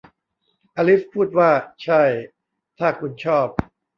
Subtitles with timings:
[0.75, 1.51] อลิซพูดว่า
[1.83, 2.01] ใช่
[2.79, 3.47] ถ้าคุณชอบ